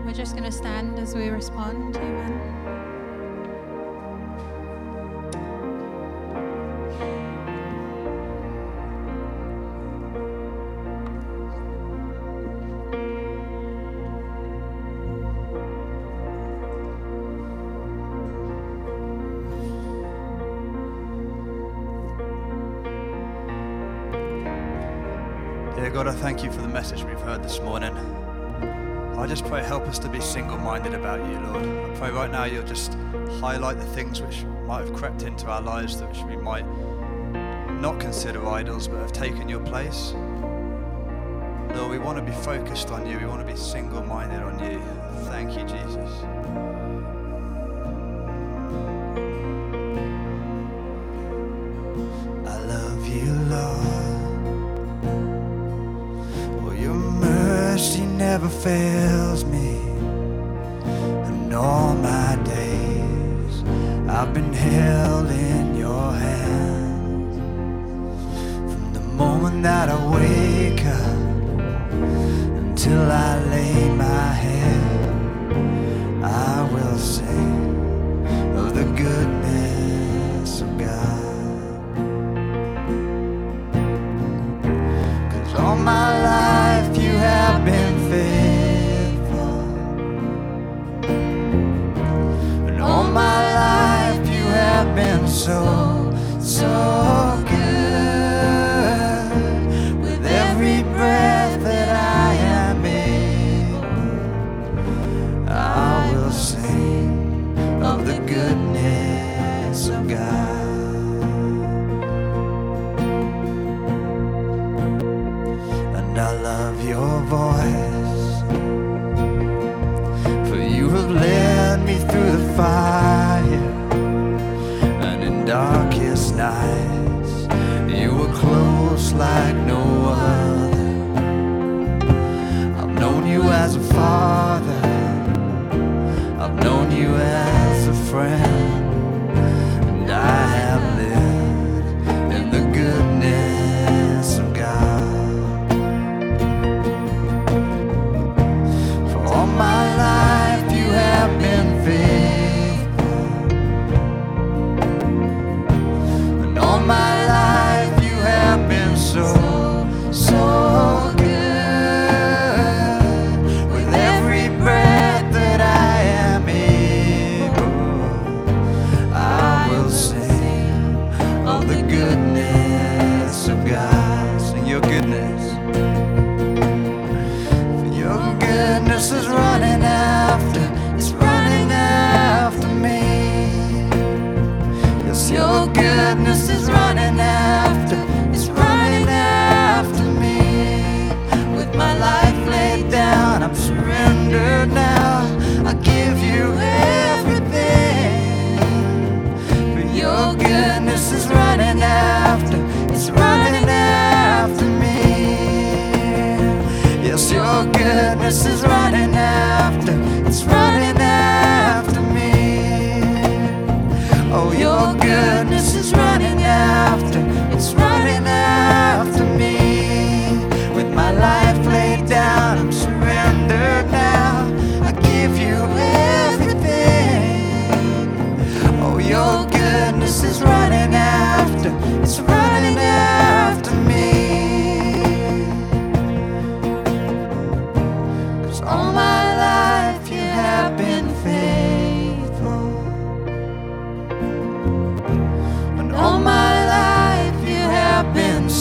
[0.05, 1.97] We're just going to stand as we respond.
[1.97, 2.32] Amen.
[25.93, 27.95] God, I thank you for the message we've heard this morning.
[29.15, 31.63] I just pray, help us to be single minded about you, Lord.
[31.63, 32.95] I pray right now you'll just
[33.39, 36.65] highlight the things which might have crept into our lives that we might
[37.79, 40.13] not consider idols but have taken your place.
[41.75, 44.57] Lord, we want to be focused on you, we want to be single minded on
[44.63, 44.81] you.
[45.25, 46.09] Thank you, Jesus.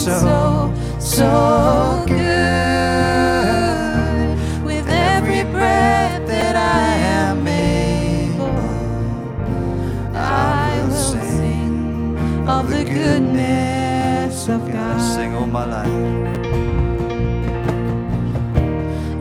[0.03, 2.23] so, so good.
[4.65, 8.59] With every breath that I am able,
[10.13, 14.99] I will sing of the goodness of God.
[14.99, 15.87] Sing all my life.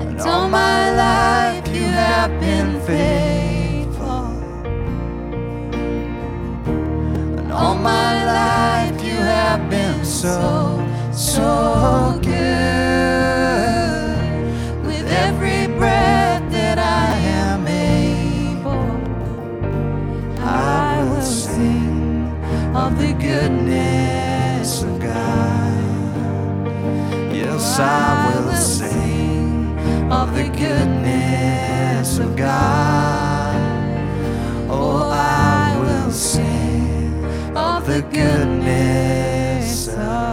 [0.03, 4.27] And all my life you have been faithful.
[7.39, 10.62] And all my life you have been so
[11.13, 12.33] so good.
[14.87, 18.91] With every breath that I am able,
[20.41, 22.29] I will sing
[22.75, 25.85] of the goodness of God.
[27.35, 29.79] Yes, I will sing
[30.11, 33.61] of the goodness of God.
[34.71, 40.32] Oh, I will sing of the goodness of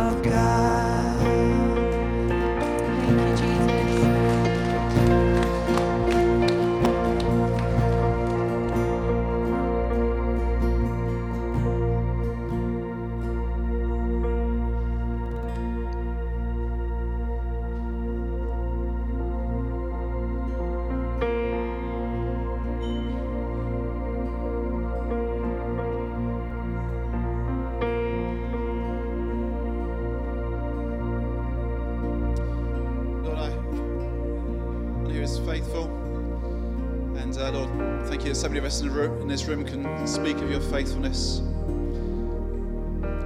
[38.29, 40.61] Lord, that so many of us in, room, in this room can speak of your
[40.61, 41.39] faithfulness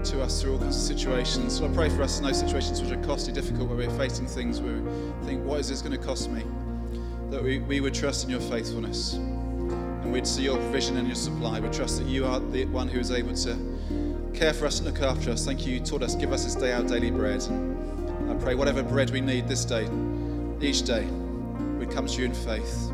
[0.09, 1.57] to us through all kinds of situations.
[1.57, 4.27] So I pray for us in those situations which are costly, difficult, where we're facing
[4.27, 6.43] things where we think, what is this going to cost me?
[7.31, 9.15] That we, we would trust in your faithfulness.
[9.15, 11.59] And we'd see your provision and your supply.
[11.59, 14.87] We trust that you are the one who is able to care for us and
[14.87, 15.43] look after us.
[15.43, 15.73] Thank you.
[15.73, 17.43] You taught us, give us this day our daily bread.
[17.43, 19.85] And I pray whatever bread we need this day,
[20.61, 21.03] each day,
[21.77, 22.92] we come to you in faith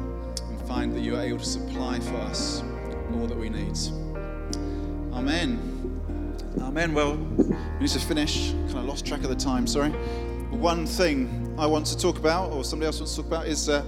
[0.69, 2.61] find that you are able to supply for us
[3.15, 3.75] all that we need.
[5.11, 5.59] Amen.
[6.61, 6.93] Amen.
[6.93, 8.51] Well, we need to finish.
[8.51, 9.89] Kind of lost track of the time, sorry.
[10.51, 13.67] One thing I want to talk about, or somebody else wants to talk about, is
[13.67, 13.83] uh,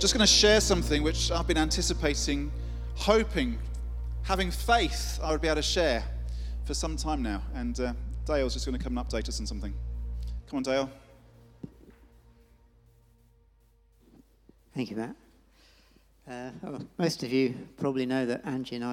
[0.00, 2.50] just going to share something which I've been anticipating,
[2.96, 3.56] hoping,
[4.24, 6.02] having faith I would be able to share
[6.64, 7.40] for some time now.
[7.54, 7.92] And uh,
[8.24, 9.72] Dale's just going to come and update us on something.
[10.50, 10.90] Come on, Dale.
[14.74, 15.14] Thank you, Matt.
[16.28, 18.84] Uh, well, most of you probably know that Angie and I